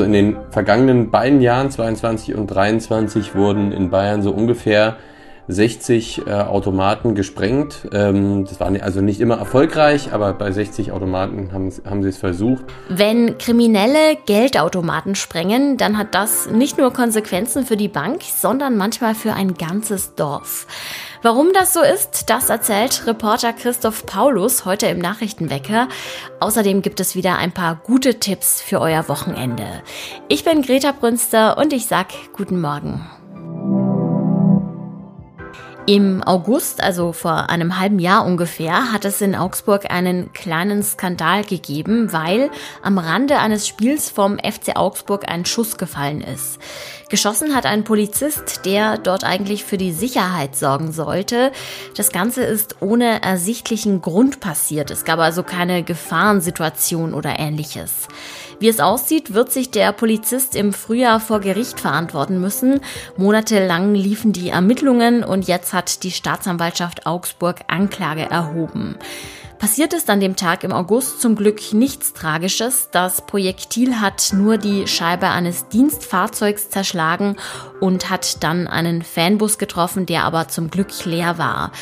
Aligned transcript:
Also 0.00 0.06
in 0.06 0.14
den 0.14 0.36
vergangenen 0.48 1.10
beiden 1.10 1.42
Jahren, 1.42 1.70
22 1.70 2.34
und 2.34 2.46
23, 2.46 3.34
wurden 3.34 3.70
in 3.70 3.90
Bayern 3.90 4.22
so 4.22 4.30
ungefähr 4.30 4.96
60 5.52 6.26
äh, 6.26 6.32
Automaten 6.32 7.14
gesprengt. 7.14 7.88
Ähm, 7.92 8.44
das 8.44 8.60
war 8.60 8.70
also 8.80 9.00
nicht 9.00 9.20
immer 9.20 9.38
erfolgreich, 9.38 10.12
aber 10.12 10.32
bei 10.32 10.52
60 10.52 10.92
Automaten 10.92 11.52
haben, 11.52 11.72
haben 11.84 12.02
sie 12.02 12.08
es 12.08 12.18
versucht. 12.18 12.64
Wenn 12.88 13.38
Kriminelle 13.38 14.16
Geldautomaten 14.26 15.14
sprengen, 15.14 15.76
dann 15.76 15.98
hat 15.98 16.14
das 16.14 16.50
nicht 16.50 16.78
nur 16.78 16.92
Konsequenzen 16.92 17.66
für 17.66 17.76
die 17.76 17.88
Bank, 17.88 18.22
sondern 18.22 18.76
manchmal 18.76 19.14
für 19.14 19.32
ein 19.32 19.54
ganzes 19.54 20.14
Dorf. 20.14 20.66
Warum 21.22 21.52
das 21.52 21.74
so 21.74 21.82
ist, 21.82 22.30
das 22.30 22.48
erzählt 22.48 23.06
Reporter 23.06 23.52
Christoph 23.52 24.06
Paulus 24.06 24.64
heute 24.64 24.86
im 24.86 24.98
Nachrichtenwecker. 24.98 25.88
Außerdem 26.40 26.80
gibt 26.80 26.98
es 26.98 27.14
wieder 27.14 27.36
ein 27.36 27.52
paar 27.52 27.74
gute 27.84 28.18
Tipps 28.20 28.62
für 28.62 28.80
euer 28.80 29.06
Wochenende. 29.08 29.66
Ich 30.28 30.44
bin 30.44 30.62
Greta 30.62 30.92
Brünster 30.92 31.58
und 31.58 31.74
ich 31.74 31.86
sag 31.86 32.08
guten 32.32 32.60
Morgen. 32.60 33.19
Im 35.90 36.22
August, 36.22 36.84
also 36.84 37.12
vor 37.12 37.50
einem 37.50 37.80
halben 37.80 37.98
Jahr 37.98 38.24
ungefähr, 38.24 38.92
hat 38.92 39.04
es 39.04 39.20
in 39.20 39.34
Augsburg 39.34 39.90
einen 39.90 40.32
kleinen 40.32 40.84
Skandal 40.84 41.42
gegeben, 41.42 42.12
weil 42.12 42.48
am 42.80 42.96
Rande 42.96 43.40
eines 43.40 43.66
Spiels 43.66 44.08
vom 44.08 44.38
FC 44.38 44.76
Augsburg 44.76 45.28
ein 45.28 45.44
Schuss 45.44 45.78
gefallen 45.78 46.20
ist. 46.20 46.60
Geschossen 47.08 47.56
hat 47.56 47.66
ein 47.66 47.82
Polizist, 47.82 48.64
der 48.66 48.98
dort 48.98 49.24
eigentlich 49.24 49.64
für 49.64 49.78
die 49.78 49.90
Sicherheit 49.90 50.54
sorgen 50.54 50.92
sollte. 50.92 51.50
Das 51.96 52.12
Ganze 52.12 52.44
ist 52.44 52.76
ohne 52.80 53.20
ersichtlichen 53.20 54.00
Grund 54.00 54.38
passiert. 54.38 54.92
Es 54.92 55.04
gab 55.04 55.18
also 55.18 55.42
keine 55.42 55.82
Gefahrensituation 55.82 57.14
oder 57.14 57.40
ähnliches. 57.40 58.06
Wie 58.60 58.68
es 58.68 58.78
aussieht, 58.78 59.32
wird 59.32 59.50
sich 59.50 59.70
der 59.70 59.90
Polizist 59.92 60.54
im 60.54 60.74
Frühjahr 60.74 61.18
vor 61.18 61.40
Gericht 61.40 61.80
verantworten 61.80 62.42
müssen. 62.42 62.80
Monatelang 63.16 63.94
liefen 63.94 64.34
die 64.34 64.50
Ermittlungen 64.50 65.24
und 65.24 65.48
jetzt 65.48 65.72
hat 65.72 66.02
die 66.02 66.10
Staatsanwaltschaft 66.10 67.06
Augsburg 67.06 67.60
Anklage 67.68 68.28
erhoben. 68.30 68.98
Passiert 69.60 69.92
ist 69.92 70.08
an 70.08 70.20
dem 70.20 70.36
Tag 70.36 70.64
im 70.64 70.72
August 70.72 71.20
zum 71.20 71.36
Glück 71.36 71.74
nichts 71.74 72.14
Tragisches. 72.14 72.88
Das 72.92 73.20
Projektil 73.20 74.00
hat 74.00 74.32
nur 74.32 74.56
die 74.56 74.86
Scheibe 74.86 75.28
eines 75.28 75.68
Dienstfahrzeugs 75.68 76.70
zerschlagen 76.70 77.36
und 77.78 78.08
hat 78.08 78.42
dann 78.42 78.66
einen 78.66 79.02
Fanbus 79.02 79.58
getroffen, 79.58 80.06
der 80.06 80.24
aber 80.24 80.48
zum 80.48 80.70
Glück 80.70 81.04
leer 81.04 81.36
war. 81.36 81.72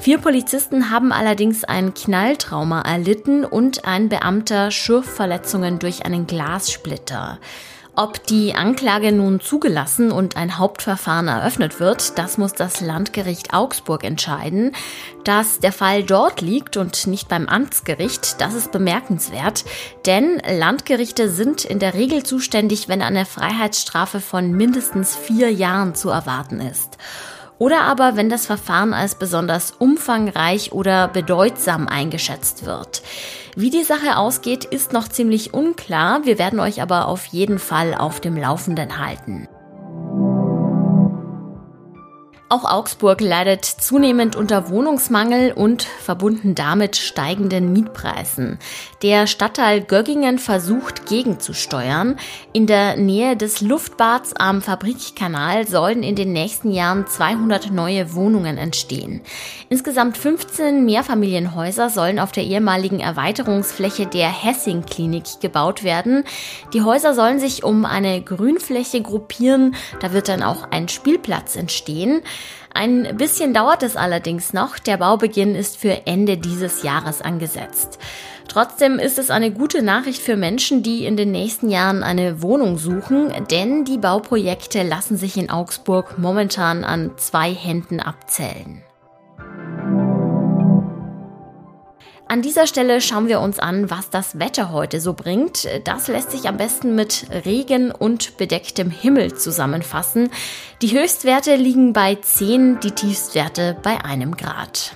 Vier 0.00 0.18
Polizisten 0.18 0.90
haben 0.90 1.12
allerdings 1.12 1.62
ein 1.62 1.94
Knalltrauma 1.94 2.80
erlitten 2.80 3.44
und 3.44 3.84
ein 3.84 4.08
Beamter 4.08 4.72
Schürfverletzungen 4.72 5.78
durch 5.78 6.04
einen 6.04 6.26
Glassplitter. 6.26 7.38
Ob 8.00 8.24
die 8.28 8.54
Anklage 8.54 9.10
nun 9.10 9.40
zugelassen 9.40 10.12
und 10.12 10.36
ein 10.36 10.56
Hauptverfahren 10.56 11.26
eröffnet 11.26 11.80
wird, 11.80 12.16
das 12.16 12.38
muss 12.38 12.52
das 12.52 12.80
Landgericht 12.80 13.52
Augsburg 13.52 14.04
entscheiden. 14.04 14.70
Dass 15.24 15.58
der 15.58 15.72
Fall 15.72 16.04
dort 16.04 16.40
liegt 16.40 16.76
und 16.76 17.08
nicht 17.08 17.26
beim 17.26 17.48
Amtsgericht, 17.48 18.40
das 18.40 18.54
ist 18.54 18.70
bemerkenswert, 18.70 19.64
denn 20.06 20.40
Landgerichte 20.48 21.28
sind 21.28 21.64
in 21.64 21.80
der 21.80 21.94
Regel 21.94 22.22
zuständig, 22.22 22.88
wenn 22.88 23.02
eine 23.02 23.26
Freiheitsstrafe 23.26 24.20
von 24.20 24.52
mindestens 24.52 25.16
vier 25.16 25.52
Jahren 25.52 25.96
zu 25.96 26.08
erwarten 26.08 26.60
ist. 26.60 26.98
Oder 27.58 27.80
aber, 27.80 28.14
wenn 28.14 28.30
das 28.30 28.46
Verfahren 28.46 28.94
als 28.94 29.16
besonders 29.16 29.72
umfangreich 29.72 30.70
oder 30.70 31.08
bedeutsam 31.08 31.88
eingeschätzt 31.88 32.64
wird. 32.64 33.02
Wie 33.60 33.70
die 33.70 33.82
Sache 33.82 34.18
ausgeht, 34.18 34.64
ist 34.64 34.92
noch 34.92 35.08
ziemlich 35.08 35.52
unklar. 35.52 36.24
Wir 36.24 36.38
werden 36.38 36.60
euch 36.60 36.80
aber 36.80 37.08
auf 37.08 37.24
jeden 37.24 37.58
Fall 37.58 37.92
auf 37.92 38.20
dem 38.20 38.36
Laufenden 38.36 39.04
halten. 39.04 39.48
Auch 42.50 42.64
Augsburg 42.64 43.20
leidet 43.20 43.66
zunehmend 43.66 44.34
unter 44.34 44.70
Wohnungsmangel 44.70 45.52
und 45.52 45.82
verbunden 45.82 46.54
damit 46.54 46.96
steigenden 46.96 47.74
Mietpreisen. 47.74 48.58
Der 49.02 49.26
Stadtteil 49.26 49.82
Göggingen 49.82 50.38
versucht 50.38 51.04
gegenzusteuern. 51.04 52.18
In 52.54 52.66
der 52.66 52.96
Nähe 52.96 53.36
des 53.36 53.60
Luftbads 53.60 54.32
am 54.32 54.62
Fabrikkanal 54.62 55.66
sollen 55.66 56.02
in 56.02 56.16
den 56.16 56.32
nächsten 56.32 56.70
Jahren 56.70 57.06
200 57.06 57.70
neue 57.70 58.14
Wohnungen 58.14 58.56
entstehen. 58.56 59.20
Insgesamt 59.68 60.16
15 60.16 60.86
Mehrfamilienhäuser 60.86 61.90
sollen 61.90 62.18
auf 62.18 62.32
der 62.32 62.44
ehemaligen 62.44 63.00
Erweiterungsfläche 63.00 64.06
der 64.06 64.30
Hessing 64.30 64.86
Klinik 64.86 65.40
gebaut 65.42 65.84
werden. 65.84 66.24
Die 66.72 66.80
Häuser 66.80 67.12
sollen 67.12 67.40
sich 67.40 67.62
um 67.62 67.84
eine 67.84 68.22
Grünfläche 68.22 69.02
gruppieren. 69.02 69.74
Da 70.00 70.14
wird 70.14 70.30
dann 70.30 70.42
auch 70.42 70.70
ein 70.70 70.88
Spielplatz 70.88 71.54
entstehen. 71.54 72.22
Ein 72.72 73.16
bisschen 73.16 73.54
dauert 73.54 73.82
es 73.82 73.96
allerdings 73.96 74.52
noch. 74.52 74.78
Der 74.78 74.98
Baubeginn 74.98 75.54
ist 75.54 75.78
für 75.78 76.06
Ende 76.06 76.36
dieses 76.36 76.82
Jahres 76.82 77.22
angesetzt. 77.22 77.98
Trotzdem 78.48 78.98
ist 78.98 79.18
es 79.18 79.30
eine 79.30 79.50
gute 79.50 79.82
Nachricht 79.82 80.22
für 80.22 80.36
Menschen, 80.36 80.82
die 80.82 81.04
in 81.04 81.16
den 81.16 81.30
nächsten 81.30 81.68
Jahren 81.68 82.02
eine 82.02 82.40
Wohnung 82.40 82.78
suchen, 82.78 83.32
denn 83.50 83.84
die 83.84 83.98
Bauprojekte 83.98 84.82
lassen 84.82 85.16
sich 85.16 85.36
in 85.36 85.50
Augsburg 85.50 86.18
momentan 86.18 86.82
an 86.82 87.10
zwei 87.16 87.52
Händen 87.52 88.00
abzählen. 88.00 88.82
An 92.30 92.42
dieser 92.42 92.66
Stelle 92.66 93.00
schauen 93.00 93.26
wir 93.26 93.40
uns 93.40 93.58
an, 93.58 93.90
was 93.90 94.10
das 94.10 94.38
Wetter 94.38 94.70
heute 94.70 95.00
so 95.00 95.14
bringt. 95.14 95.66
Das 95.84 96.08
lässt 96.08 96.30
sich 96.30 96.46
am 96.46 96.58
besten 96.58 96.94
mit 96.94 97.24
Regen 97.46 97.90
und 97.90 98.36
bedecktem 98.36 98.90
Himmel 98.90 99.32
zusammenfassen. 99.32 100.28
Die 100.82 100.92
Höchstwerte 100.92 101.56
liegen 101.56 101.94
bei 101.94 102.16
10, 102.16 102.80
die 102.80 102.90
Tiefstwerte 102.90 103.78
bei 103.82 104.04
einem 104.04 104.36
Grad. 104.36 104.94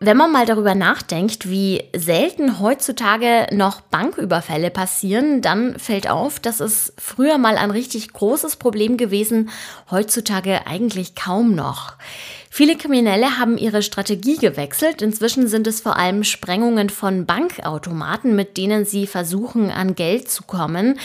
Wenn 0.00 0.16
man 0.16 0.32
mal 0.32 0.46
darüber 0.46 0.74
nachdenkt, 0.74 1.48
wie 1.48 1.84
selten 1.94 2.58
heutzutage 2.58 3.46
noch 3.54 3.82
Banküberfälle 3.82 4.70
passieren, 4.70 5.42
dann 5.42 5.78
fällt 5.78 6.10
auf, 6.10 6.40
dass 6.40 6.58
es 6.58 6.94
früher 6.98 7.36
mal 7.36 7.56
ein 7.56 7.70
richtig 7.70 8.12
großes 8.14 8.56
Problem 8.56 8.96
gewesen, 8.96 9.50
heutzutage 9.90 10.66
eigentlich 10.66 11.14
kaum 11.14 11.54
noch. 11.54 11.98
Viele 12.54 12.76
Kriminelle 12.76 13.38
haben 13.38 13.56
ihre 13.56 13.80
Strategie 13.80 14.36
gewechselt. 14.36 15.00
Inzwischen 15.00 15.48
sind 15.48 15.66
es 15.66 15.80
vor 15.80 15.96
allem 15.96 16.22
Sprengungen 16.22 16.90
von 16.90 17.24
Bankautomaten, 17.24 18.36
mit 18.36 18.58
denen 18.58 18.84
sie 18.84 19.06
versuchen, 19.06 19.70
an 19.70 19.94
Geld 19.94 20.30
zu 20.30 20.42
kommen. 20.42 20.98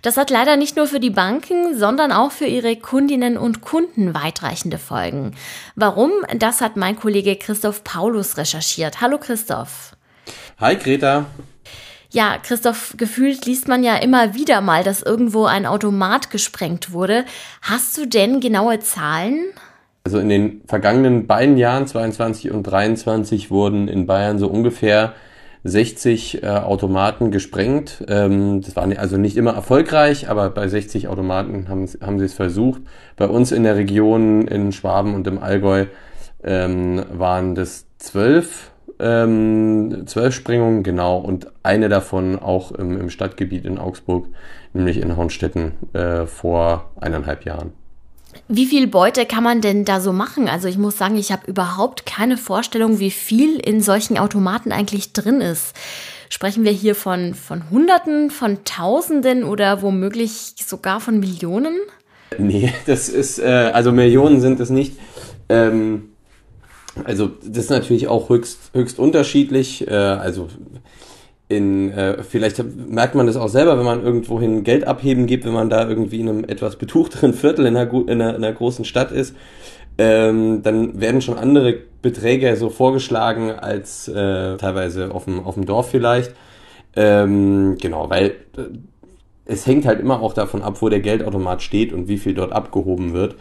Das 0.00 0.16
hat 0.16 0.30
leider 0.30 0.56
nicht 0.56 0.76
nur 0.76 0.86
für 0.86 1.00
die 1.00 1.10
Banken, 1.10 1.78
sondern 1.78 2.10
auch 2.10 2.32
für 2.32 2.46
ihre 2.46 2.76
Kundinnen 2.76 3.36
und 3.36 3.60
Kunden 3.60 4.14
weitreichende 4.14 4.78
Folgen. 4.78 5.34
Warum? 5.76 6.10
Das 6.38 6.62
hat 6.62 6.78
mein 6.78 6.96
Kollege 6.96 7.36
Christoph 7.36 7.84
Paulus 7.84 8.38
recherchiert. 8.38 9.02
Hallo 9.02 9.18
Christoph. 9.18 9.94
Hi 10.58 10.74
Greta. 10.74 11.26
Ja, 12.12 12.38
Christoph, 12.38 12.94
gefühlt 12.96 13.44
liest 13.44 13.68
man 13.68 13.84
ja 13.84 13.96
immer 13.96 14.32
wieder 14.32 14.62
mal, 14.62 14.82
dass 14.82 15.02
irgendwo 15.02 15.44
ein 15.44 15.66
Automat 15.66 16.30
gesprengt 16.30 16.92
wurde. 16.92 17.26
Hast 17.60 17.98
du 17.98 18.06
denn 18.06 18.40
genaue 18.40 18.80
Zahlen? 18.80 19.52
Also 20.06 20.18
in 20.18 20.28
den 20.28 20.60
vergangenen 20.66 21.26
beiden 21.26 21.56
Jahren, 21.56 21.86
22 21.86 22.50
und 22.50 22.64
23, 22.64 23.50
wurden 23.50 23.88
in 23.88 24.06
Bayern 24.06 24.38
so 24.38 24.48
ungefähr 24.48 25.14
60 25.62 26.42
äh, 26.42 26.46
Automaten 26.46 27.30
gesprengt. 27.30 28.04
Ähm, 28.06 28.60
das 28.60 28.76
war 28.76 28.86
also 28.98 29.16
nicht 29.16 29.38
immer 29.38 29.54
erfolgreich, 29.54 30.28
aber 30.28 30.50
bei 30.50 30.68
60 30.68 31.08
Automaten 31.08 31.70
haben, 31.70 31.88
haben 32.02 32.18
sie 32.18 32.26
es 32.26 32.34
versucht. 32.34 32.82
Bei 33.16 33.26
uns 33.26 33.50
in 33.50 33.62
der 33.62 33.76
Region, 33.76 34.46
in 34.46 34.72
Schwaben 34.72 35.14
und 35.14 35.26
im 35.26 35.38
Allgäu, 35.38 35.86
ähm, 36.42 37.02
waren 37.10 37.54
das 37.54 37.86
zwölf, 37.96 38.72
ähm, 38.98 40.02
zwölf 40.04 40.34
Sprengungen, 40.34 40.82
genau, 40.82 41.16
und 41.16 41.46
eine 41.62 41.88
davon 41.88 42.38
auch 42.38 42.72
im, 42.72 43.00
im 43.00 43.08
Stadtgebiet 43.08 43.64
in 43.64 43.78
Augsburg, 43.78 44.26
nämlich 44.74 44.98
in 44.98 45.16
Hornstetten 45.16 45.72
äh, 45.94 46.26
vor 46.26 46.90
eineinhalb 47.00 47.46
Jahren. 47.46 47.72
Wie 48.48 48.66
viel 48.66 48.86
Beute 48.86 49.24
kann 49.24 49.42
man 49.42 49.62
denn 49.62 49.84
da 49.84 50.00
so 50.00 50.12
machen? 50.12 50.48
Also 50.48 50.68
ich 50.68 50.76
muss 50.76 50.98
sagen, 50.98 51.16
ich 51.16 51.32
habe 51.32 51.46
überhaupt 51.46 52.04
keine 52.04 52.36
Vorstellung, 52.36 52.98
wie 52.98 53.10
viel 53.10 53.58
in 53.58 53.80
solchen 53.80 54.18
Automaten 54.18 54.70
eigentlich 54.70 55.12
drin 55.14 55.40
ist. 55.40 55.74
Sprechen 56.28 56.64
wir 56.64 56.72
hier 56.72 56.94
von, 56.94 57.34
von 57.34 57.70
Hunderten, 57.70 58.30
von 58.30 58.64
Tausenden 58.64 59.44
oder 59.44 59.80
womöglich 59.82 60.54
sogar 60.64 61.00
von 61.00 61.20
Millionen? 61.20 61.74
Nee, 62.38 62.72
das 62.86 63.08
ist, 63.08 63.38
äh, 63.38 63.70
also 63.72 63.92
Millionen 63.92 64.40
sind 64.40 64.60
es 64.60 64.68
nicht. 64.68 64.98
Ähm, 65.48 66.10
also 67.04 67.30
das 67.42 67.64
ist 67.64 67.70
natürlich 67.70 68.08
auch 68.08 68.28
höchst, 68.28 68.58
höchst 68.74 68.98
unterschiedlich. 68.98 69.88
Äh, 69.88 69.94
also 69.94 70.48
in, 71.56 71.90
äh, 71.90 72.22
vielleicht 72.22 72.62
merkt 72.88 73.14
man 73.14 73.26
das 73.26 73.36
auch 73.36 73.48
selber, 73.48 73.78
wenn 73.78 73.84
man 73.84 74.02
irgendwohin 74.02 74.64
Geld 74.64 74.86
abheben 74.86 75.26
gibt, 75.26 75.44
wenn 75.44 75.52
man 75.52 75.70
da 75.70 75.88
irgendwie 75.88 76.20
in 76.20 76.28
einem 76.28 76.44
etwas 76.44 76.76
betuchteren 76.76 77.34
Viertel 77.34 77.66
in 77.66 77.76
einer, 77.76 77.92
in 77.92 78.10
einer, 78.10 78.36
in 78.36 78.44
einer 78.44 78.52
großen 78.52 78.84
Stadt 78.84 79.12
ist, 79.12 79.34
ähm, 79.96 80.62
dann 80.62 81.00
werden 81.00 81.20
schon 81.20 81.38
andere 81.38 81.78
Beträge 82.02 82.56
so 82.56 82.68
vorgeschlagen 82.68 83.50
als 83.50 84.08
äh, 84.08 84.56
teilweise 84.56 85.14
auf 85.14 85.24
dem, 85.24 85.44
auf 85.44 85.54
dem 85.54 85.66
Dorf 85.66 85.90
vielleicht. 85.90 86.34
Ähm, 86.96 87.76
genau, 87.80 88.10
weil 88.10 88.32
äh, 88.56 88.62
es 89.46 89.66
hängt 89.66 89.86
halt 89.86 90.00
immer 90.00 90.20
auch 90.20 90.32
davon 90.32 90.62
ab, 90.62 90.80
wo 90.80 90.88
der 90.88 91.00
Geldautomat 91.00 91.62
steht 91.62 91.92
und 91.92 92.08
wie 92.08 92.18
viel 92.18 92.34
dort 92.34 92.52
abgehoben 92.52 93.12
wird. 93.12 93.36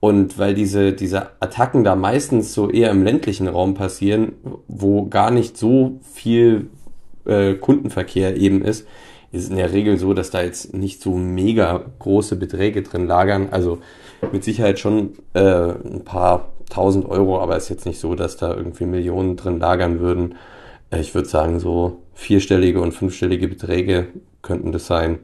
Und 0.00 0.38
weil 0.38 0.52
diese, 0.52 0.92
diese 0.92 1.28
Attacken 1.40 1.82
da 1.82 1.96
meistens 1.96 2.52
so 2.52 2.68
eher 2.68 2.90
im 2.90 3.02
ländlichen 3.02 3.48
Raum 3.48 3.72
passieren, 3.72 4.32
wo 4.68 5.06
gar 5.06 5.30
nicht 5.30 5.56
so 5.56 6.00
viel 6.02 6.68
äh, 7.26 7.54
Kundenverkehr 7.54 8.36
eben 8.36 8.62
ist, 8.62 8.86
ist 9.32 9.50
in 9.50 9.56
der 9.56 9.72
Regel 9.72 9.98
so, 9.98 10.14
dass 10.14 10.30
da 10.30 10.42
jetzt 10.42 10.74
nicht 10.74 11.02
so 11.02 11.16
mega 11.16 11.84
große 11.98 12.36
Beträge 12.36 12.82
drin 12.82 13.06
lagern. 13.06 13.48
Also 13.50 13.78
mit 14.32 14.44
Sicherheit 14.44 14.78
schon 14.78 15.14
äh, 15.34 15.40
ein 15.40 16.02
paar 16.04 16.52
tausend 16.70 17.06
Euro, 17.06 17.40
aber 17.40 17.56
es 17.56 17.64
ist 17.64 17.70
jetzt 17.70 17.86
nicht 17.86 18.00
so, 18.00 18.14
dass 18.14 18.36
da 18.36 18.54
irgendwie 18.54 18.86
Millionen 18.86 19.36
drin 19.36 19.58
lagern 19.58 20.00
würden. 20.00 20.36
Äh, 20.90 21.00
ich 21.00 21.14
würde 21.14 21.28
sagen, 21.28 21.58
so 21.58 21.98
vierstellige 22.14 22.80
und 22.80 22.92
fünfstellige 22.92 23.48
Beträge 23.48 24.08
könnten 24.42 24.72
das 24.72 24.86
sein. 24.86 25.20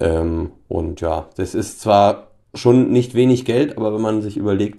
Ähm, 0.00 0.50
und 0.68 1.00
ja, 1.00 1.28
das 1.36 1.54
ist 1.54 1.80
zwar 1.80 2.28
schon 2.54 2.90
nicht 2.90 3.14
wenig 3.14 3.44
Geld, 3.44 3.76
aber 3.76 3.94
wenn 3.94 4.00
man 4.00 4.22
sich 4.22 4.36
überlegt, 4.36 4.78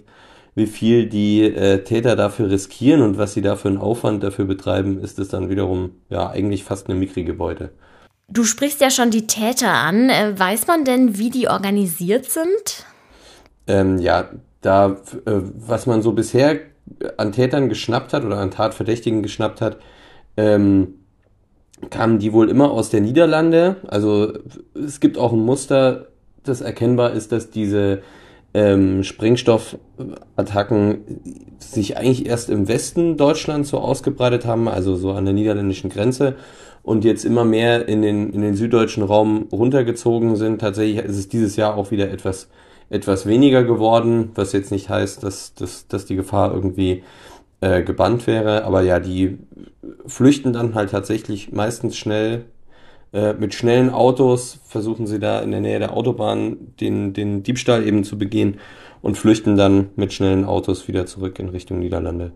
wie 0.56 0.68
viel 0.68 1.08
die 1.08 1.44
äh, 1.44 1.84
Täter 1.84 2.16
dafür 2.16 2.50
riskieren 2.50 3.02
und 3.02 3.18
was 3.18 3.34
sie 3.34 3.42
da 3.42 3.58
für 3.58 3.68
einen 3.68 3.78
Aufwand 3.78 4.24
dafür 4.24 4.46
betreiben, 4.46 5.00
ist 5.00 5.20
es 5.20 5.28
dann 5.28 5.50
wiederum 5.50 5.92
ja 6.10 6.30
eigentlich 6.30 6.64
fast 6.64 6.90
eine 6.90 6.98
mickrige 6.98 7.34
Beute. 7.34 7.72
Du 8.30 8.44
sprichst 8.46 8.82
ja 8.82 8.90
schon 8.90 9.12
die 9.12 9.28
Täter 9.28 9.72
an. 9.72 10.10
Äh, 10.10 10.38
weiß 10.38 10.68
man 10.68 10.86
denn, 10.86 11.18
wie 11.18 11.30
die 11.30 11.50
organisiert 11.50 12.26
sind? 12.26 12.86
Ähm, 13.68 14.00
ja, 14.00 14.30
da, 14.62 14.98
äh, 15.26 15.42
was 15.68 15.86
man 15.86 16.02
so 16.02 16.14
bisher 16.14 16.60
an 17.18 17.34
Tätern 17.34 17.68
geschnappt 17.68 18.14
hat 18.14 18.24
oder 18.24 18.38
an 18.38 18.52
Tatverdächtigen 18.52 19.24
geschnappt 19.24 19.60
hat, 19.60 19.78
ähm, 20.38 20.96
kamen 21.90 22.20
die 22.20 22.32
wohl 22.32 22.50
immer 22.50 22.72
aus 22.72 22.90
der 22.90 23.02
Niederlande. 23.02 23.78
Also 23.88 24.34
es 24.74 25.00
gibt 25.00 25.18
auch 25.18 25.34
ein 25.34 25.40
Muster, 25.40 26.08
das 26.44 26.62
erkennbar 26.62 27.12
ist, 27.12 27.32
dass 27.32 27.50
diese 27.50 28.02
ähm, 28.56 29.04
Sprengstoffattacken 29.04 31.46
sich 31.60 31.98
eigentlich 31.98 32.26
erst 32.26 32.50
im 32.50 32.70
Westen 32.70 33.18
Deutschlands 33.18 33.70
so 33.70 33.80
ausgebreitet 33.80 34.46
haben, 34.46 34.70
also 34.70 34.96
so 34.96 35.12
an 35.12 35.26
der 35.26 35.34
niederländischen 35.34 35.90
Grenze 35.90 36.36
und 36.82 37.04
jetzt 37.04 37.26
immer 37.26 37.44
mehr 37.44 37.90
in 37.90 38.02
den, 38.02 38.32
in 38.32 38.42
den 38.42 38.56
süddeutschen 38.56 39.04
Raum 39.04 39.50
runtergezogen 39.52 40.38
sind. 40.38 40.62
Tatsächlich 40.62 41.04
ist 41.04 41.18
es 41.18 41.28
dieses 41.28 41.58
Jahr 41.58 41.76
auch 41.76 41.92
wieder 41.92 42.10
etwas, 42.10 42.48
etwas 42.90 43.26
weniger 43.26 43.66
geworden, 43.66 44.32
was 44.36 44.54
jetzt 44.54 44.72
nicht 44.72 44.88
heißt, 44.88 45.22
dass, 45.22 45.54
dass, 45.56 45.90
dass 45.90 46.06
die 46.06 46.16
Gefahr 46.16 46.54
irgendwie 46.54 47.04
äh, 47.60 47.84
gebannt 47.84 48.26
wäre. 48.26 48.64
Aber 48.64 48.84
ja, 48.84 49.02
die 49.02 49.38
flüchten 50.08 50.54
dann 50.54 50.76
halt 50.76 50.92
tatsächlich 50.92 51.52
meistens 51.52 51.98
schnell. 51.98 52.46
Äh, 53.16 53.34
mit 53.36 53.54
schnellen 53.54 53.92
Autos 53.92 54.60
versuchen 54.66 55.08
sie 55.08 55.20
da 55.20 55.40
in 55.40 55.52
der 55.52 55.62
Nähe 55.62 55.80
der 55.80 55.94
Autobahn 55.94 56.58
den, 56.82 57.14
den 57.14 57.44
Diebstahl 57.44 57.88
eben 57.88 58.04
zu 58.04 58.18
begehen 58.18 58.60
und 59.02 59.18
flüchten 59.18 59.56
dann 59.56 59.90
mit 59.96 60.12
schnellen 60.12 60.44
Autos 60.44 60.90
wieder 60.90 61.06
zurück 61.06 61.40
in 61.40 61.48
Richtung 61.48 61.80
Niederlande. 61.80 62.34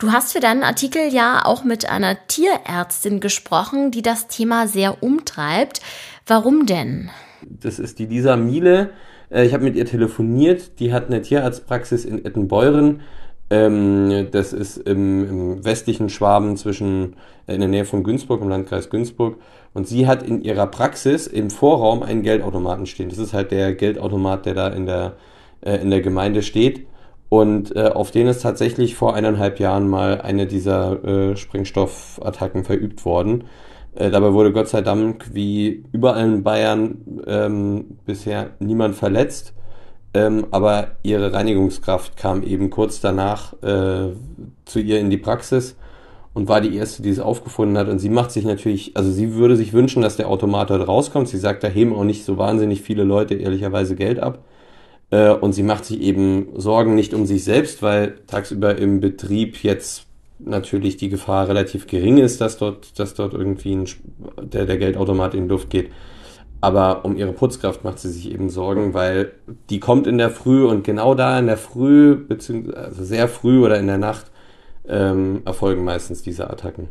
Du 0.00 0.10
hast 0.10 0.32
für 0.32 0.40
deinen 0.40 0.64
Artikel 0.64 1.14
ja 1.14 1.44
auch 1.44 1.62
mit 1.62 1.88
einer 1.88 2.16
Tierärztin 2.26 3.20
gesprochen, 3.20 3.92
die 3.92 4.02
das 4.02 4.26
Thema 4.26 4.66
sehr 4.66 5.04
umtreibt. 5.04 5.80
Warum 6.26 6.66
denn? 6.66 7.10
Das 7.42 7.78
ist 7.78 8.00
die 8.00 8.06
Lisa 8.06 8.34
Miele. 8.34 8.90
Äh, 9.30 9.46
ich 9.46 9.54
habe 9.54 9.62
mit 9.62 9.76
ihr 9.76 9.86
telefoniert. 9.86 10.80
Die 10.80 10.92
hat 10.92 11.06
eine 11.06 11.22
Tierarztpraxis 11.22 12.04
in 12.04 12.24
Ettenbeuren. 12.24 13.02
Ähm, 13.48 14.28
das 14.32 14.52
ist 14.52 14.76
im, 14.76 15.28
im, 15.28 15.64
westlichen 15.64 16.08
Schwaben 16.08 16.56
zwischen 16.56 17.14
äh, 17.46 17.54
in 17.54 17.60
der 17.60 17.68
Nähe 17.68 17.84
von 17.84 18.02
Günzburg, 18.02 18.42
im 18.42 18.48
Landkreis 18.48 18.90
Günzburg. 18.90 19.36
Und 19.72 19.86
sie 19.86 20.06
hat 20.06 20.22
in 20.22 20.42
ihrer 20.42 20.66
Praxis 20.66 21.26
im 21.26 21.50
Vorraum 21.50 22.02
einen 22.02 22.22
Geldautomaten 22.22 22.86
stehen. 22.86 23.08
Das 23.08 23.18
ist 23.18 23.34
halt 23.34 23.52
der 23.52 23.74
Geldautomat, 23.74 24.46
der 24.46 24.54
da 24.54 24.68
in 24.68 24.86
der, 24.86 25.14
äh, 25.60 25.76
in 25.76 25.90
der 25.90 26.00
Gemeinde 26.00 26.42
steht. 26.42 26.86
Und 27.28 27.74
äh, 27.74 27.88
auf 27.88 28.10
den 28.10 28.28
ist 28.28 28.42
tatsächlich 28.42 28.94
vor 28.94 29.14
eineinhalb 29.14 29.60
Jahren 29.60 29.88
mal 29.88 30.20
eine 30.20 30.46
dieser 30.46 31.04
äh, 31.04 31.36
Sprengstoffattacken 31.36 32.64
verübt 32.64 33.04
worden. 33.04 33.44
Äh, 33.94 34.10
dabei 34.10 34.32
wurde 34.32 34.52
Gott 34.52 34.68
sei 34.68 34.80
Dank 34.82 35.30
wie 35.32 35.84
überall 35.92 36.24
in 36.26 36.42
Bayern 36.42 37.22
ähm, 37.26 37.98
bisher 38.04 38.50
niemand 38.58 38.94
verletzt. 38.94 39.54
Ähm, 40.16 40.46
aber 40.50 40.92
ihre 41.02 41.34
Reinigungskraft 41.34 42.16
kam 42.16 42.42
eben 42.42 42.70
kurz 42.70 43.02
danach 43.02 43.52
äh, 43.62 44.14
zu 44.64 44.80
ihr 44.80 44.98
in 44.98 45.10
die 45.10 45.18
Praxis 45.18 45.76
und 46.32 46.48
war 46.48 46.62
die 46.62 46.74
erste, 46.74 47.02
die 47.02 47.10
es 47.10 47.20
aufgefunden 47.20 47.76
hat. 47.76 47.88
Und 47.88 47.98
sie 47.98 48.08
macht 48.08 48.30
sich 48.30 48.46
natürlich, 48.46 48.96
also 48.96 49.10
sie 49.10 49.34
würde 49.34 49.56
sich 49.56 49.74
wünschen, 49.74 50.00
dass 50.00 50.16
der 50.16 50.28
Automat 50.30 50.70
dort 50.70 50.88
rauskommt. 50.88 51.28
Sie 51.28 51.36
sagt, 51.36 51.62
da 51.62 51.68
heben 51.68 51.94
auch 51.94 52.04
nicht 52.04 52.24
so 52.24 52.38
wahnsinnig 52.38 52.80
viele 52.80 53.04
Leute 53.04 53.34
ehrlicherweise 53.34 53.94
Geld 53.94 54.18
ab. 54.18 54.38
Äh, 55.10 55.32
und 55.32 55.52
sie 55.52 55.62
macht 55.62 55.84
sich 55.84 56.00
eben 56.00 56.48
Sorgen 56.56 56.94
nicht 56.94 57.12
um 57.12 57.26
sich 57.26 57.44
selbst, 57.44 57.82
weil 57.82 58.14
tagsüber 58.26 58.78
im 58.78 59.00
Betrieb 59.00 59.62
jetzt 59.62 60.06
natürlich 60.38 60.96
die 60.96 61.10
Gefahr 61.10 61.46
relativ 61.46 61.86
gering 61.86 62.16
ist, 62.16 62.40
dass 62.40 62.56
dort, 62.56 62.98
dass 62.98 63.12
dort 63.12 63.34
irgendwie 63.34 63.74
ein, 63.74 63.88
der, 64.40 64.64
der 64.64 64.78
Geldautomat 64.78 65.34
in 65.34 65.42
die 65.42 65.50
Luft 65.50 65.68
geht. 65.68 65.90
Aber 66.60 67.04
um 67.04 67.16
ihre 67.16 67.32
Putzkraft 67.32 67.84
macht 67.84 67.98
sie 67.98 68.10
sich 68.10 68.30
eben 68.30 68.48
Sorgen, 68.50 68.94
weil 68.94 69.32
die 69.70 69.80
kommt 69.80 70.06
in 70.06 70.18
der 70.18 70.30
Früh 70.30 70.64
und 70.64 70.84
genau 70.84 71.14
da 71.14 71.38
in 71.38 71.46
der 71.46 71.58
Früh, 71.58 72.16
beziehungsweise 72.16 72.78
also 72.78 73.04
sehr 73.04 73.28
früh 73.28 73.62
oder 73.62 73.78
in 73.78 73.86
der 73.86 73.98
Nacht, 73.98 74.30
ähm, 74.88 75.42
erfolgen 75.44 75.84
meistens 75.84 76.22
diese 76.22 76.48
Attacken. 76.50 76.88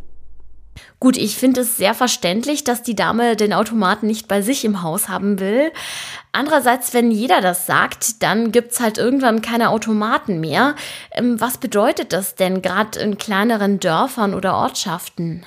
Gut, 0.99 1.17
ich 1.17 1.37
finde 1.37 1.61
es 1.61 1.77
sehr 1.77 1.93
verständlich, 1.93 2.63
dass 2.63 2.83
die 2.83 2.95
Dame 2.95 3.35
den 3.35 3.53
Automaten 3.53 4.07
nicht 4.07 4.27
bei 4.27 4.41
sich 4.41 4.65
im 4.65 4.81
Haus 4.81 5.07
haben 5.07 5.39
will. 5.39 5.71
Andererseits, 6.31 6.93
wenn 6.93 7.11
jeder 7.11 7.41
das 7.41 7.65
sagt, 7.65 8.23
dann 8.23 8.51
gibt 8.51 8.73
es 8.73 8.79
halt 8.79 8.97
irgendwann 8.97 9.41
keine 9.41 9.69
Automaten 9.69 10.39
mehr. 10.39 10.75
Ähm, 11.11 11.39
was 11.39 11.57
bedeutet 11.57 12.11
das 12.11 12.35
denn 12.35 12.61
gerade 12.61 12.99
in 12.99 13.17
kleineren 13.17 13.79
Dörfern 13.79 14.33
oder 14.33 14.55
Ortschaften? 14.55 15.45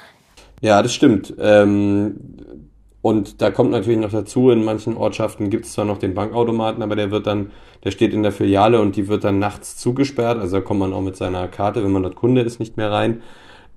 Ja, 0.60 0.82
das 0.82 0.94
stimmt. 0.94 1.34
Ähm, 1.38 2.67
und 3.00 3.40
da 3.40 3.50
kommt 3.50 3.70
natürlich 3.70 4.00
noch 4.00 4.10
dazu, 4.10 4.50
in 4.50 4.64
manchen 4.64 4.96
Ortschaften 4.96 5.50
gibt 5.50 5.66
es 5.66 5.72
zwar 5.72 5.84
noch 5.84 5.98
den 5.98 6.14
Bankautomaten, 6.14 6.82
aber 6.82 6.96
der 6.96 7.10
wird 7.10 7.26
dann, 7.26 7.52
der 7.84 7.92
steht 7.92 8.12
in 8.12 8.22
der 8.22 8.32
Filiale 8.32 8.80
und 8.80 8.96
die 8.96 9.06
wird 9.06 9.24
dann 9.24 9.38
nachts 9.38 9.76
zugesperrt. 9.76 10.38
Also 10.38 10.56
da 10.56 10.62
kommt 10.62 10.80
man 10.80 10.92
auch 10.92 11.00
mit 11.00 11.16
seiner 11.16 11.46
Karte, 11.46 11.84
wenn 11.84 11.92
man 11.92 12.02
dort 12.02 12.16
Kunde 12.16 12.40
ist, 12.42 12.58
nicht 12.58 12.76
mehr 12.76 12.90
rein. 12.90 13.22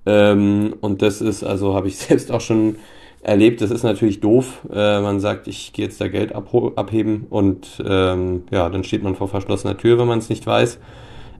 Ähm, 0.06 0.74
und 0.80 1.02
das 1.02 1.20
ist, 1.20 1.44
also 1.44 1.74
habe 1.74 1.88
ich 1.88 1.96
selbst 1.98 2.32
auch 2.32 2.40
schon 2.40 2.76
erlebt, 3.22 3.60
das 3.60 3.70
ist 3.70 3.84
natürlich 3.84 4.18
doof. 4.20 4.66
Äh, 4.72 5.00
man 5.00 5.20
sagt, 5.20 5.46
ich 5.46 5.72
gehe 5.72 5.84
jetzt 5.84 6.00
da 6.00 6.08
Geld 6.08 6.34
abheben 6.34 7.26
und 7.30 7.80
ähm, 7.86 8.42
ja, 8.50 8.68
dann 8.68 8.82
steht 8.82 9.04
man 9.04 9.14
vor 9.14 9.28
verschlossener 9.28 9.76
Tür, 9.78 9.98
wenn 9.98 10.08
man 10.08 10.18
es 10.18 10.28
nicht 10.28 10.44
weiß. 10.44 10.80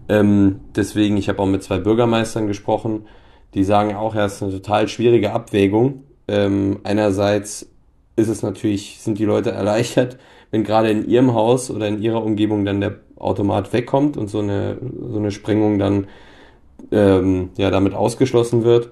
Ähm, 0.09 0.61
deswegen, 0.77 1.17
ich 1.17 1.29
habe 1.29 1.41
auch 1.41 1.47
mit 1.47 1.65
zwei 1.65 1.79
Bürgermeistern 1.79 2.47
gesprochen, 2.47 3.07
die 3.55 3.65
sagen 3.65 3.97
auch, 3.97 4.15
ja, 4.15 4.25
es 4.25 4.35
ist 4.35 4.43
eine 4.45 4.53
total 4.53 4.87
schwierige 4.87 5.33
Abwägung. 5.33 6.05
Ähm, 6.29 6.79
einerseits 6.85 7.72
ist 8.17 8.29
es 8.29 8.43
natürlich, 8.43 8.99
sind 9.01 9.19
die 9.19 9.25
Leute 9.25 9.51
erleichtert, 9.53 10.19
wenn 10.51 10.65
gerade 10.65 10.91
in 10.91 11.09
ihrem 11.09 11.35
Haus 11.35 11.71
oder 11.71 11.89
in 11.89 12.03
ihrer 12.03 12.25
Umgebung 12.25 12.65
dann 12.65 12.81
der 12.81 12.97
Automat 13.17 13.73
wegkommt 13.73 14.17
und 14.17 14.29
so 14.29 14.41
eine, 14.41 14.79
so 15.11 15.19
eine 15.19 15.31
Sprengung 15.31 15.79
dann 15.79 16.07
ähm, 16.91 17.51
ja 17.57 17.71
damit 17.71 17.95
ausgeschlossen 17.95 18.65
wird. 18.65 18.91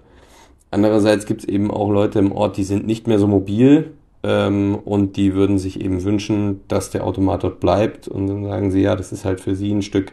Andererseits 0.70 1.26
gibt 1.26 1.42
es 1.42 1.48
eben 1.48 1.70
auch 1.70 1.90
Leute 1.90 2.20
im 2.20 2.32
Ort, 2.32 2.56
die 2.56 2.64
sind 2.64 2.86
nicht 2.86 3.08
mehr 3.08 3.18
so 3.18 3.26
mobil 3.26 3.92
ähm, 4.22 4.78
und 4.84 5.16
die 5.16 5.34
würden 5.34 5.58
sich 5.58 5.80
eben 5.80 6.04
wünschen, 6.04 6.60
dass 6.68 6.90
der 6.90 7.04
Automat 7.04 7.42
dort 7.42 7.60
bleibt. 7.60 8.06
Und 8.06 8.28
dann 8.28 8.44
sagen 8.44 8.70
sie, 8.70 8.82
ja, 8.82 8.94
das 8.94 9.12
ist 9.12 9.24
halt 9.24 9.40
für 9.40 9.54
sie 9.54 9.72
ein 9.72 9.82
Stück 9.82 10.12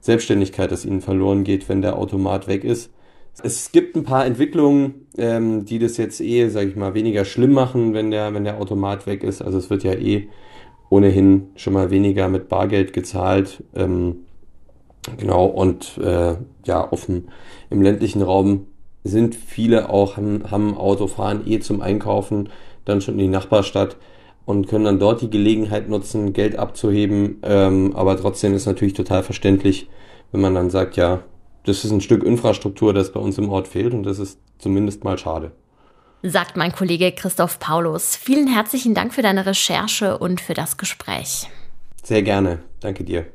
Selbstständigkeit, 0.00 0.70
das 0.70 0.84
ihnen 0.84 1.00
verloren 1.00 1.44
geht, 1.44 1.68
wenn 1.68 1.80
der 1.80 1.96
Automat 1.96 2.48
weg 2.48 2.64
ist. 2.64 2.90
Es 3.42 3.72
gibt 3.72 3.96
ein 3.96 4.04
paar 4.04 4.26
Entwicklungen, 4.26 5.06
ähm, 5.18 5.64
die 5.64 5.78
das 5.78 5.96
jetzt 5.96 6.20
eh, 6.20 6.48
sage 6.48 6.70
ich 6.70 6.76
mal, 6.76 6.94
weniger 6.94 7.24
schlimm 7.24 7.52
machen, 7.52 7.92
wenn 7.94 8.10
der, 8.10 8.32
wenn 8.32 8.44
der 8.44 8.58
Automat 8.60 9.06
weg 9.06 9.22
ist. 9.24 9.42
Also 9.42 9.58
es 9.58 9.70
wird 9.70 9.82
ja 9.84 9.92
eh 9.92 10.28
ohnehin 10.88 11.48
schon 11.56 11.72
mal 11.72 11.90
weniger 11.90 12.28
mit 12.28 12.48
Bargeld 12.48 12.92
gezahlt. 12.92 13.64
Ähm, 13.74 14.24
Genau, 15.18 15.46
und 15.46 15.98
äh, 15.98 16.36
ja, 16.64 16.86
dem, 17.08 17.28
im 17.70 17.82
ländlichen 17.82 18.22
Raum 18.22 18.66
sind 19.04 19.34
viele 19.34 19.90
auch, 19.90 20.16
haben, 20.16 20.50
haben 20.50 20.76
Autofahren 20.76 21.46
eh 21.46 21.60
zum 21.60 21.82
Einkaufen, 21.82 22.48
dann 22.84 23.00
schon 23.00 23.14
in 23.14 23.20
die 23.20 23.28
Nachbarstadt 23.28 23.96
und 24.46 24.66
können 24.66 24.84
dann 24.84 24.98
dort 24.98 25.20
die 25.20 25.30
Gelegenheit 25.30 25.88
nutzen, 25.88 26.32
Geld 26.32 26.56
abzuheben. 26.56 27.38
Ähm, 27.42 27.94
aber 27.94 28.16
trotzdem 28.16 28.54
ist 28.54 28.66
natürlich 28.66 28.94
total 28.94 29.22
verständlich, 29.22 29.88
wenn 30.32 30.40
man 30.40 30.54
dann 30.54 30.70
sagt, 30.70 30.96
ja, 30.96 31.22
das 31.64 31.84
ist 31.84 31.90
ein 31.90 32.00
Stück 32.00 32.22
Infrastruktur, 32.22 32.92
das 32.92 33.12
bei 33.12 33.20
uns 33.20 33.38
im 33.38 33.50
Ort 33.50 33.68
fehlt 33.68 33.94
und 33.94 34.04
das 34.04 34.18
ist 34.18 34.38
zumindest 34.58 35.04
mal 35.04 35.18
schade. 35.18 35.52
Sagt 36.22 36.56
mein 36.56 36.72
Kollege 36.72 37.12
Christoph 37.12 37.58
Paulus. 37.58 38.16
Vielen 38.16 38.46
herzlichen 38.46 38.94
Dank 38.94 39.12
für 39.12 39.22
deine 39.22 39.44
Recherche 39.44 40.16
und 40.16 40.40
für 40.40 40.54
das 40.54 40.78
Gespräch. 40.78 41.48
Sehr 42.02 42.22
gerne. 42.22 42.60
Danke 42.80 43.04
dir. 43.04 43.26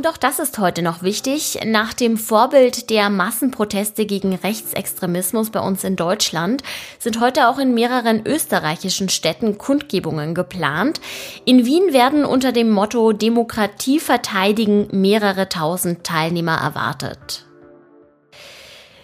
Und 0.00 0.06
auch 0.06 0.16
das 0.16 0.38
ist 0.38 0.58
heute 0.58 0.80
noch 0.80 1.02
wichtig. 1.02 1.58
Nach 1.66 1.92
dem 1.92 2.16
Vorbild 2.16 2.88
der 2.88 3.10
Massenproteste 3.10 4.06
gegen 4.06 4.34
Rechtsextremismus 4.34 5.50
bei 5.50 5.60
uns 5.60 5.84
in 5.84 5.94
Deutschland 5.94 6.62
sind 6.98 7.20
heute 7.20 7.48
auch 7.48 7.58
in 7.58 7.74
mehreren 7.74 8.24
österreichischen 8.24 9.10
Städten 9.10 9.58
Kundgebungen 9.58 10.34
geplant. 10.34 11.02
In 11.44 11.66
Wien 11.66 11.92
werden 11.92 12.24
unter 12.24 12.50
dem 12.50 12.70
Motto 12.70 13.12
Demokratie 13.12 14.00
verteidigen 14.00 14.88
mehrere 14.90 15.50
tausend 15.50 16.02
Teilnehmer 16.02 16.56
erwartet. 16.56 17.49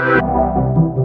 Thank 0.00 0.96
you. 0.96 1.01